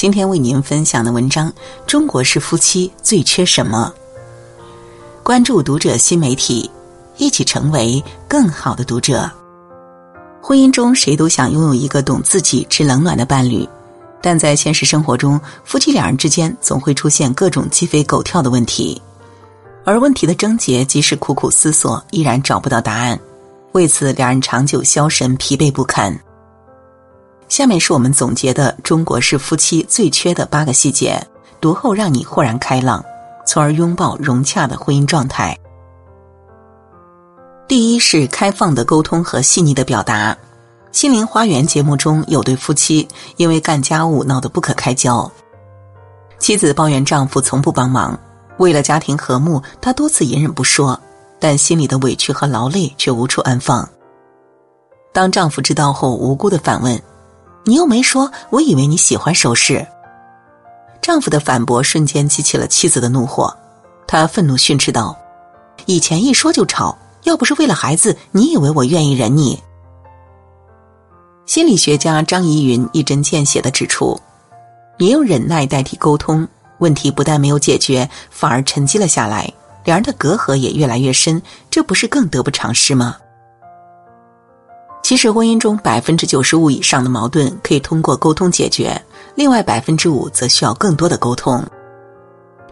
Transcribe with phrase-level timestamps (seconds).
[0.00, 1.52] 今天为您分享的文章：
[1.86, 3.92] 中国式夫妻最缺什么？
[5.22, 6.70] 关注读者新媒体，
[7.18, 9.30] 一起成为更好的读者。
[10.40, 13.68] 婚姻中，谁都想拥有一个懂自己、知冷暖的伴侣，
[14.22, 19.02] 但在现实生活中，夫妻两人之间总会出现各种鸡飞狗跳的问题，
[19.84, 23.20] 而问题的症结，即使苦苦思索，依然找不到答案。
[23.72, 26.18] 为此，两人长久消沉、疲惫不堪。
[27.50, 31.20] 下面是我们总结的中国式夫妻最缺的八个细节，
[31.60, 33.04] 读后让你豁然开朗，
[33.44, 35.58] 从而拥抱融洽的婚姻状态。
[37.66, 40.34] 第一是开放的沟通和细腻的表达。
[40.92, 45.30] 心灵花园节目中有对夫妻因为干家务闹得不可开交，
[46.38, 48.16] 妻子抱怨丈夫从不帮忙，
[48.58, 50.98] 为了家庭和睦，她多次隐忍不说，
[51.40, 53.88] 但心里的委屈和劳累却无处安放。
[55.12, 57.00] 当丈夫知道后，无辜的反问。
[57.64, 59.86] 你又没说，我以为你喜欢首饰。
[61.02, 63.54] 丈夫的反驳瞬间激起了妻子的怒火，
[64.06, 65.16] 她愤怒训斥道
[65.86, 69.62] ：“以前一说就吵，要不是为了孩子，你以为我愿意忍你？”
[71.46, 74.20] 心理学家张怡云一针见血的指出
[74.98, 76.46] ：“你用忍耐代替沟通，
[76.78, 79.52] 问题不但没有解决，反而沉积了下来，
[79.84, 83.16] 两人的隔阂也越来越深，这不是更得不偿失吗？”
[85.10, 88.96] 其实，婚姻中百分之九十五以上的矛盾可以通过沟通解决，
[89.34, 91.66] 另外百分之五则需要更多的沟通。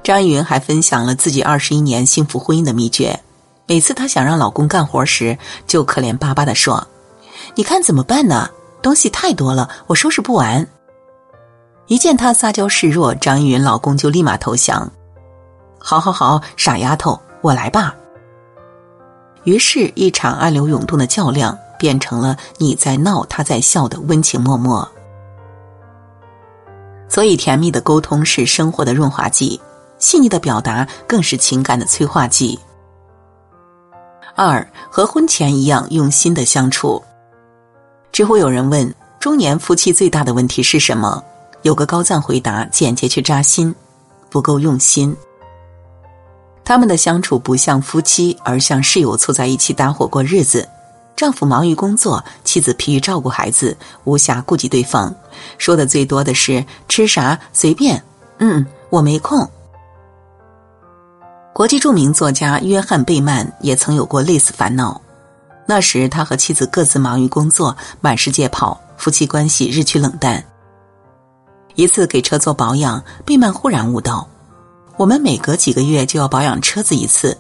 [0.05, 3.19] 张一云还分享了自己二十一年幸福婚姻的秘诀：
[3.67, 6.87] 每次她想让老公干活时，就可怜巴巴的说
[7.57, 8.49] ：“你看怎么办呢？
[8.81, 10.65] 东西太多了，我收拾不完。”
[11.89, 14.89] 一见她撒娇示弱，张一云老公就立马投降
[15.77, 17.97] ：“好好好，傻丫头，我来吧。”
[19.43, 21.59] 于是，一场暗流涌动的较量。
[21.79, 24.87] 变成了你在闹，他在笑的温情脉脉。
[27.09, 29.59] 所以，甜蜜的沟通是生活的润滑剂，
[29.99, 32.59] 细腻的表达更是情感的催化剂。
[34.37, 37.03] 二，和婚前一样用心的相处。
[38.13, 41.23] 知乎有人问：中年夫妻最大的问题是什么？
[41.63, 43.75] 有个高赞回答，简洁却扎心：
[44.31, 45.17] 不够用心。
[46.65, 50.69] 他们的相处不像夫妻，而像室友凑在一起搭伙过日子。
[51.19, 55.13] 丈夫忙于工作，妻子疲于照顾孩子，无暇顾及对方。
[55.59, 58.01] 说的最多的是吃啥随便，
[58.39, 59.45] 嗯，我没空。
[61.53, 65.01] 国际著名作家约翰贝曼也曾有过类似烦恼。
[65.67, 70.41] 那时他和妻子各自忙于工作，满世界跑，夫妻关系日趋冷淡。
[71.75, 74.25] 一次给车做保养，贝曼忽然悟道：
[74.97, 77.37] 我们每隔几个月就要保养车子一次。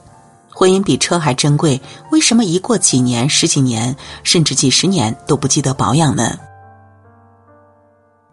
[0.58, 1.80] 婚姻比车还珍贵，
[2.10, 6.36] 为什么一过几年、十几年，甚至几十年都不记得保养呢？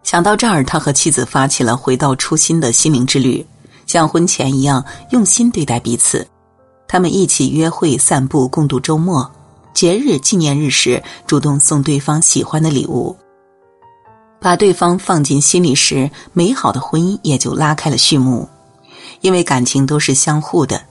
[0.02, 3.46] 想到这儿，他和妻子发起了回到初心的心灵之旅，
[3.86, 6.26] 像婚前一样用心对待彼此。
[6.88, 9.30] 他们一起约会、散步、共度周末，
[9.72, 13.16] 节日、纪念日时主动送对方喜欢的礼物，
[14.40, 18.48] 把对方放进心里时，美好的婚姻也就拉开了序幕。
[19.20, 20.82] 因为感情都是相互的。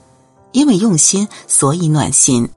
[0.56, 2.48] 因为用心，所以暖心。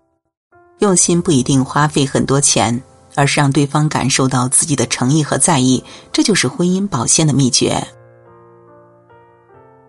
[0.77, 2.81] 用心不一定花费很多钱，
[3.13, 7.85] 而是让对方感受到自己的诚意和在意，这就是婚姻保鲜的秘诀。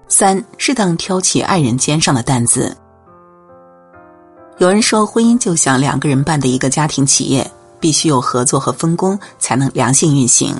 [0.08, 2.76] 三，适当挑起爱人肩上的担子。
[4.58, 7.48] 有人说，婚姻就像两个人办的一个家庭企业，
[7.78, 10.52] 必须有合作和分工，才能良性运行。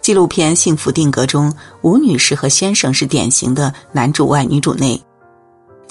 [0.00, 5.00] 纪录片《幸福定格》中，吴女士和先生是典型的男主外女主内。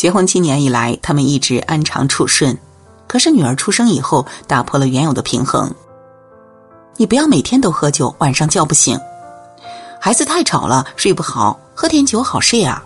[0.02, 2.58] 结婚七年以来，他们一直安常处顺。
[3.06, 5.72] 可是女儿出生以后，打破了原有的平衡。
[6.98, 8.98] 你不要每天都喝酒，晚上叫不醒；
[10.00, 12.84] 孩子太吵了，睡不好，喝点酒好睡啊。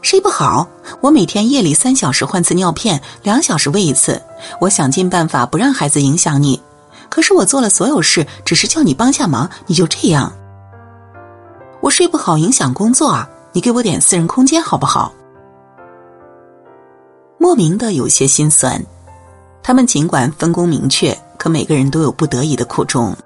[0.00, 0.64] 睡不好，
[1.00, 4.22] 我每天夜里三小时换次尿片，两小时喂一次。
[4.60, 6.62] 我想尽办法不让孩子影响你，
[7.08, 10.32] 可是我做了所有事，只是叫你帮下忙，你就这样。
[11.80, 15.12] 我睡不好影响工作啊，你给我点私人空间好不好？
[17.46, 18.84] 莫名的有些心酸。
[19.62, 23.16] 他们尽管分工明确，可每个人都有不得已的苦衷。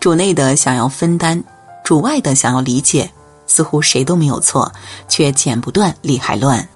[0.00, 1.44] 主内的想要分担，
[1.84, 3.10] 主外的想要理解，
[3.46, 4.72] 似乎谁都没有错，
[5.08, 6.66] 却剪不断，理还乱。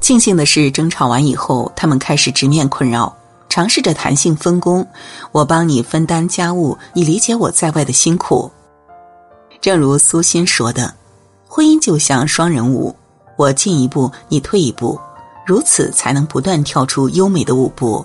[0.00, 3.14] 庆幸的是，争吵完以后，他们开始直面困扰，
[3.50, 4.86] 尝试着弹性分工。
[5.32, 8.50] 我帮你分担家务，你理解我在外的辛苦。
[9.60, 10.94] 正如苏欣说的
[11.46, 12.96] ：“婚姻就像双人舞，
[13.38, 15.00] 我进一步，你退一步。”
[15.46, 18.04] 如此才能不断跳出优美的舞步。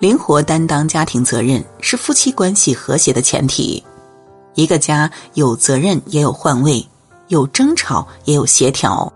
[0.00, 3.80] 灵活担当家庭责任是夫妻关系和谐的前提。
[4.54, 6.84] 一个家有责任也有换位，
[7.28, 9.12] 有争吵也有协调。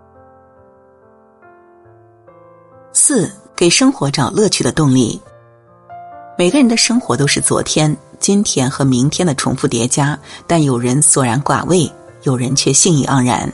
[2.92, 5.20] 四给生活找乐趣的动力。
[6.38, 10.16] 每个人的生活都是昨天、今天和明天的重复叠加，
[10.46, 11.90] 但有人索然寡味，
[12.22, 13.52] 有人却兴意盎然。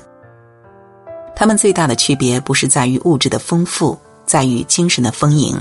[1.39, 3.97] 他们最大的区别不是在于物质的丰富，
[4.27, 5.57] 在于精神的丰盈。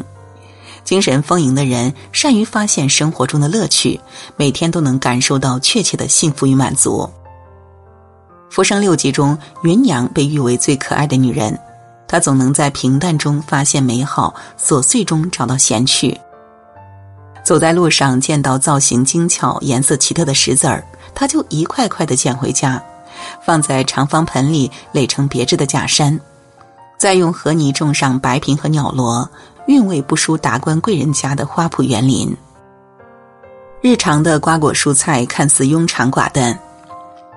[0.84, 4.02] 精神丰盈的人善于发现生活中的乐趣，
[4.38, 7.08] 每天都能感受到确切的幸福与满足。
[8.52, 11.56] 《浮生六记》中，芸娘被誉为最可爱的女人，
[12.08, 16.20] 她总能在平淡中发现美好，琐碎中找到闲趣。
[17.46, 20.84] 走在路上见到造型精巧、颜色奇特的石子儿，
[21.14, 22.84] 她就一块块的捡回家。
[23.44, 26.20] 放在长方盆里垒成别致的假山，
[26.98, 29.30] 再用河泥种上白萍和鸟萝，
[29.68, 32.36] 韵味不输达官贵人家的花圃园林。
[33.82, 36.58] 日常的瓜果蔬菜看似庸长寡淡，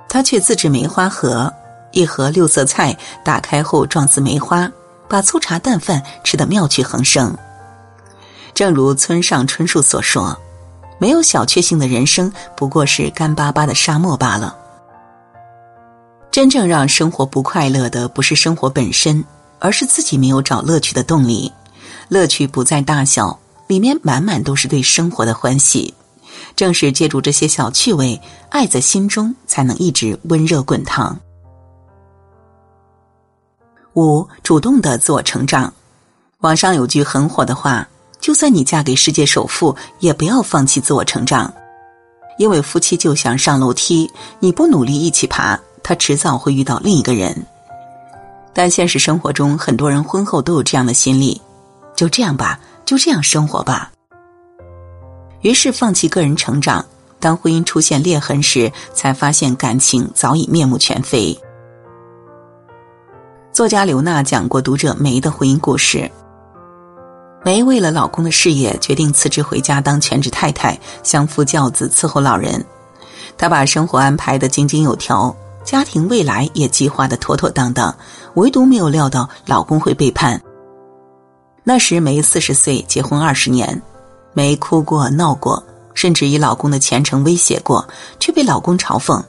[0.08, 1.52] 他却自制梅花盒，
[1.92, 4.70] 一盒六色菜打开后状似梅花，
[5.06, 7.36] 把粗茶淡饭吃得妙趣横生。
[8.54, 10.36] 正如村上春树所说
[10.98, 14.56] ：“没有小确幸的人生，不过是干巴巴的沙漠罢了。”
[16.30, 19.24] 真正让生活不快乐的，不是生活本身，
[19.58, 21.52] 而是自己没有找乐趣的动力。
[22.08, 23.36] 乐趣不在大小，
[23.66, 25.92] 里面满满都是对生活的欢喜。
[26.54, 31.18] 正是借助这些小趣味，爱在心中才能一直温热滚烫。
[33.94, 35.72] 五，主动的自我成长。
[36.40, 37.86] 网上有句很火的话：
[38.20, 41.52] 就算你嫁给世界首富，也不要放弃自我成长，
[42.38, 45.58] 因为夫妻就像上楼梯，你不努力一起爬。
[45.90, 47.44] 他迟早会遇到另一个人，
[48.54, 51.42] 但现实生活中，很多人婚后都有这样的心理：
[51.96, 53.90] 就这样吧，就这样生活吧。
[55.40, 56.86] 于是放弃个人成长，
[57.18, 61.36] 当婚姻出现裂痕时，才发现感情早已面目全非。
[63.52, 66.08] 作家刘娜讲过读者梅的婚姻故事：
[67.44, 72.64] 梅为了老公的事业，决定辞职回家当全职太太，相夫教子伺候老人。
[73.36, 75.34] 她把生活安排的井井有条。
[75.64, 77.94] 家庭未来也计划的妥妥当当，
[78.34, 80.40] 唯独没有料到老公会背叛。
[81.62, 83.80] 那时梅四十岁，结婚二十年，
[84.32, 85.62] 梅哭过、闹过，
[85.94, 87.86] 甚至以老公的前程威胁过，
[88.18, 89.22] 却被老公嘲讽：“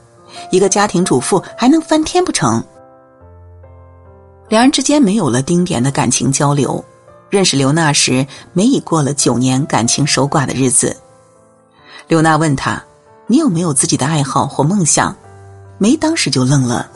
[0.50, 2.62] 一个家庭主妇还能翻天不成？”
[4.48, 6.82] 两人之间没有了丁点的感情交流。
[7.30, 10.94] 认识刘娜时，梅已过了九年感情守寡的日子。
[12.08, 12.82] 刘娜问他
[13.26, 15.16] ：“你有没有自己的爱好或梦想？”
[15.78, 16.88] 梅当时就愣了。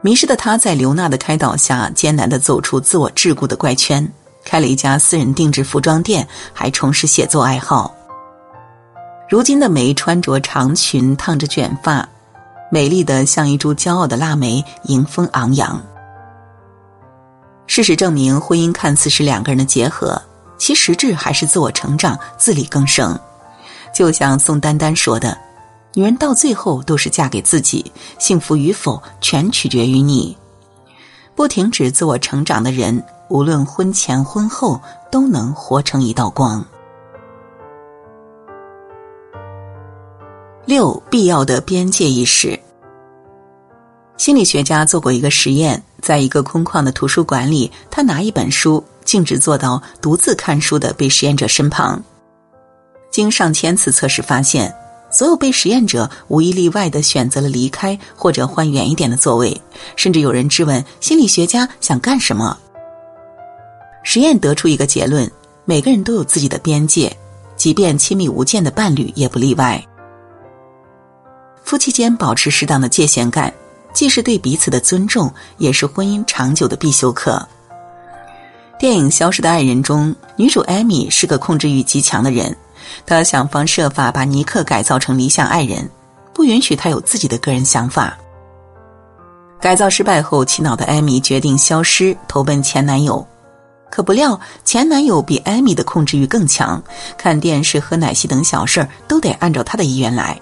[0.00, 4.06] 迷失的他在刘娜的开导下，艰难的走出自我桎梏的怪圈，
[4.44, 7.92] 开了一家私人定制服装店，还重拾写作爱好。
[9.28, 12.08] 如今的梅穿着长裙，烫着卷发，
[12.70, 15.82] 美丽的像一株骄傲的腊梅，迎风昂扬。
[17.66, 20.22] 事实证明，婚姻看似是两个人的结合，
[20.56, 23.18] 其实质还是自我成长、自力更生。
[23.92, 25.36] 就像宋丹丹说的。
[25.94, 30.36] 女人到最后都是嫁给自己，幸福与否全取决于你。
[31.34, 34.80] 不停止自我成长的人，无论婚前婚后，
[35.10, 36.64] 都能活成一道光。
[40.66, 42.58] 六必要的边界意识。
[44.16, 52.00] 心理学家做过一个实验，在一个空旷的图书馆里，他拿一本书，径直坐到独自看书的被实验者身旁。
[53.10, 54.72] 经上千次测试发现。
[55.10, 59.60] 所有被实验者无一例外的选择了离开或者换远一点的座位，
[59.96, 62.56] 甚至有人质问心理学家想干什么。
[64.02, 65.30] 实验得出一个结论：
[65.64, 67.14] 每个人都有自己的边界，
[67.56, 69.82] 即便亲密无间的伴侣也不例外。
[71.64, 73.52] 夫妻间保持适当的界限感，
[73.92, 77.46] 既是对彼此的尊重，也是婚姻长久的必修课。
[78.78, 82.56] 电影《消失的爱人》中，女主艾米是个控制欲极强的人。
[83.06, 85.88] 他想方设法把尼克改造成理想爱人，
[86.32, 88.16] 不允许他有自己的个人想法。
[89.60, 93.26] 改造失败后，气恼的艾米决定消失，投奔前男友。
[93.90, 96.80] 可不料，前男友比艾米的控制欲更强，
[97.16, 100.38] 看电视、喝奶昔等小事儿都得按照他的意愿来。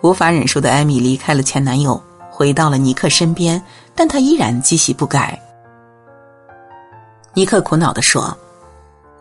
[0.00, 3.62] 无法忍受的艾米离开了前男友，回到了尼克身边，
[3.94, 5.38] 但他依然积习不改。
[7.34, 8.36] 尼克苦恼地说：“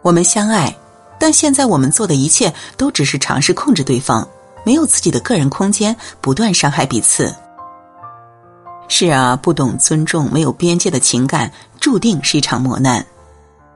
[0.02, 0.74] 我们相爱，
[1.20, 4.28] 但现在我们做的一切都只是尝试控制对方，
[4.66, 7.34] 没有自己的个人空间，不断伤害彼此。”
[8.88, 13.06] 是啊，不懂尊重、没有边界的情感，注定是一场磨难。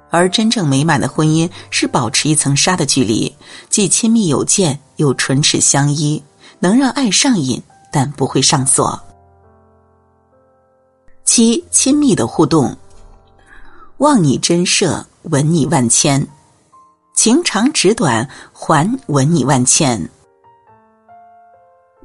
[0.10, 3.36] 而真正美满的婚姻是保持一层纱的距离，
[3.70, 6.24] 既亲密有间，又唇齿相依，
[6.60, 9.00] 能让爱上瘾，但不会上锁。
[11.26, 12.76] 七，亲密的互动。
[13.98, 16.22] 望你真摄，吻你万千；
[17.14, 20.10] 情长纸短，还吻你万千。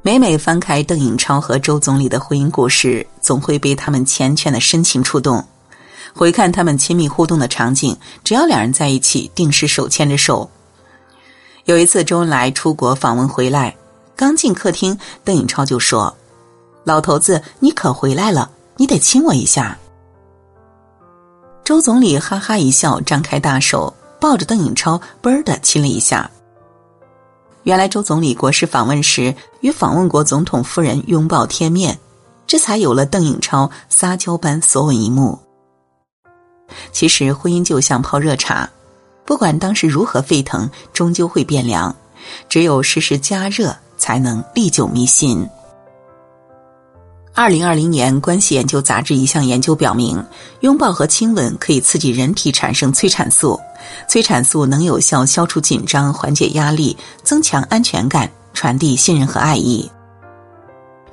[0.03, 5.43] 每每翻开邓颖超和周总理的婚姻故事，总会被他们缱绻的深情触动。
[6.13, 10.49] 回看他们亲密互动的场景，只要两人在一起，定是手牵着手。
[11.65, 13.75] 有一次，周恩来出国访问回来，
[14.15, 16.15] 刚进客厅，邓颖超就说
[16.85, 19.77] ：“老头子，你可回来了，你得亲我一下。”
[21.65, 26.29] 周总理哈哈一笑，张开大手抱着邓颖超，啵的亲了一下。
[27.63, 31.97] 原来周总理国事访问时与访问国总统夫人拥抱贴面，
[32.47, 35.37] 这才有了邓颖超撒娇般索吻一幕。
[36.91, 38.69] 其实婚姻就像泡热茶，
[39.25, 41.95] 不管当时如何沸腾，终究会变凉。
[42.47, 45.47] 只有时时加热，才能历久弥新。
[47.39, 50.21] 二零二零年，《关系研究》杂志一项研究表明，
[50.59, 53.57] 拥抱和亲吻可以刺激人体产生催产素，
[54.09, 59.89] 催产素能有效消除紧张、缓解压力、增强安全感、传递信任和爱意。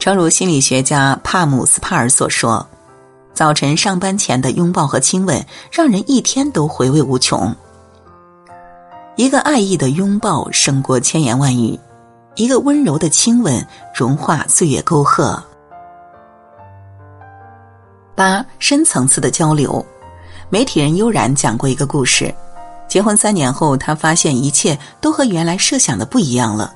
[0.01, 2.67] 诚如心理学家帕姆斯帕尔所说
[3.33, 7.55] ：“早晨上班前的拥抱和亲吻，让人一天都回味无穷。
[9.15, 11.79] 一个爱意的拥抱胜过千言万语，
[12.35, 13.65] 一个温柔的亲吻
[13.95, 15.41] 融化岁月沟壑。”
[18.17, 19.85] 八深层次的交流，
[20.49, 22.35] 媒体人悠然讲过一个故事：
[22.89, 26.73] 结婚三年后，她发现一切都和原来设想的不一样了。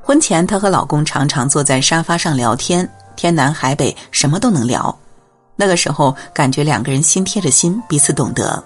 [0.00, 4.96] 婚前，她和老公常常坐在沙发上聊天，天南海北，什么都能聊。
[5.56, 8.62] 那个时候，感觉两个人心贴着心，彼此懂得。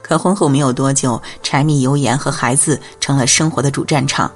[0.00, 4.32] 可婚后没有多久，柴米油盐和孩子成了生活的主战场，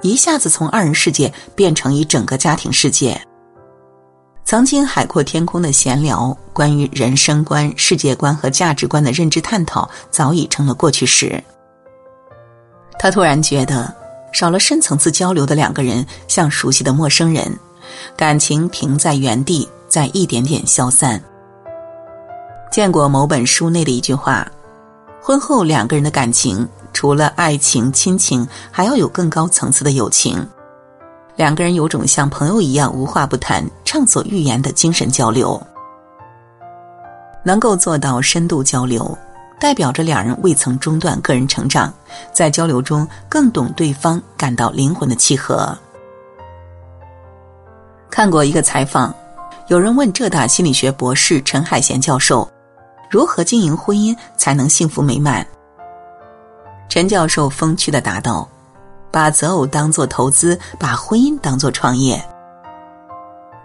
[0.00, 3.20] 一下子从二人世界变成一整个家庭世界。
[4.44, 11.42] 曾经海阔天空的闲聊，关于人生观、世界观和价值观的认知探讨，早已成了过去时。
[12.98, 13.92] 他突然觉得，
[14.32, 17.58] 少了深层次交流的两个人，像熟悉的陌生人，
[18.16, 21.22] 感情停在原地，在一点点消散。
[22.70, 24.46] 见过某本书内的一句话：
[25.20, 30.46] 婚后两个人的感情，除了爱情、亲情，还要有更高层次的友情。
[31.34, 35.60] 两个人有种像朋友一样无话不谈、畅所欲言的精神交流，
[37.42, 39.16] 能够做到深度交流，
[39.58, 41.92] 代表着两人未曾中断个人成长，
[42.32, 45.76] 在交流中更懂对方，感到灵魂的契合。
[48.10, 49.14] 看过一个采访，
[49.68, 52.46] 有人问浙大心理学博士陈海贤教授，
[53.10, 55.46] 如何经营婚姻才能幸福美满？
[56.90, 58.46] 陈教授风趣的答道。
[59.12, 62.20] 把择偶当作投资，把婚姻当作创业。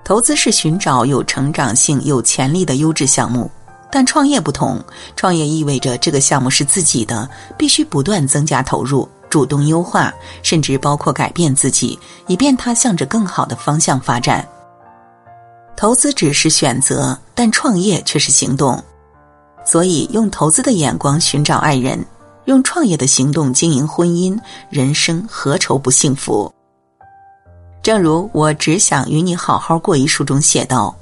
[0.04, 3.50] 投资是寻找有成长性、有潜力的优质项目，
[3.92, 4.80] 但创业不同，
[5.16, 10.14] 创业意味着这个项目是自己的，必须不断增加投入，主动优化，
[10.44, 14.48] 甚至包括改变自己，以便它向着更好的方向发展。
[15.76, 18.82] 投资只是选择，但创业却是行动，
[19.66, 22.04] 所以用投资的眼光寻找爱人。
[22.48, 24.40] 用创业的行动经营婚姻，
[24.70, 26.50] 人生何愁不幸福？
[27.84, 30.96] 正如《我只想与你好好过》一书中写道：“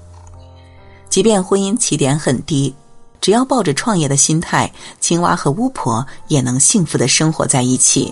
[1.08, 2.74] 即便婚姻起点很低，
[3.22, 8.12] 只要抱着创业的心态，青蛙和巫婆也能幸福的生活在一起。”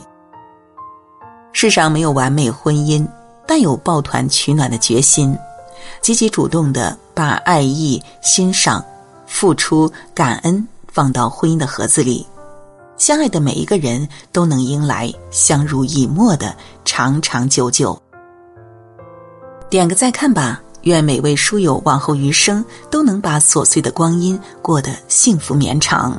[1.54, 3.04] 世上没有完美婚姻，
[3.48, 5.36] 但有抱团取暖的决心，
[6.02, 8.86] 积极主动的把爱意、欣赏、
[9.26, 12.24] 付出、感恩放到婚姻的盒子里。
[12.98, 18.00] 相爱的每一个人都能迎来相濡以沫的长长久久。
[19.70, 26.16] 点个再看吧，愿每位书友往后余生都能把琐碎的光阴过得幸福绵长。